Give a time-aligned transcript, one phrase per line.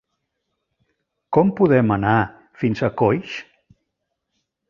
[1.37, 2.15] Com podem anar
[2.63, 3.35] fins a Coix?